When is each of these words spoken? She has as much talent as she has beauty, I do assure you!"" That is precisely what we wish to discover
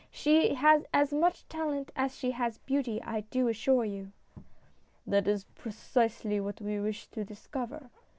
She 0.09 0.55
has 0.55 0.83
as 0.91 1.13
much 1.13 1.47
talent 1.47 1.91
as 1.95 2.15
she 2.17 2.31
has 2.31 2.57
beauty, 2.57 2.99
I 3.03 3.21
do 3.29 3.47
assure 3.47 3.85
you!"" 3.85 4.13
That 5.05 5.27
is 5.27 5.43
precisely 5.43 6.39
what 6.41 6.59
we 6.59 6.79
wish 6.79 7.05
to 7.09 7.23
discover 7.23 7.91